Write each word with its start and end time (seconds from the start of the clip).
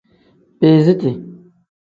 Biiziti. 0.59 1.11